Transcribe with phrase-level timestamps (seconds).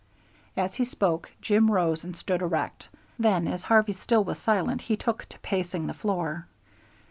[0.57, 4.97] As he spoke Jim rose and stood erect; then, as Harvey still was silent, he
[4.97, 6.47] took to pacing the floor.